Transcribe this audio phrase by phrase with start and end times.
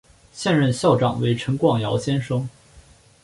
[0.33, 2.49] 现任校长为陈广尧先生。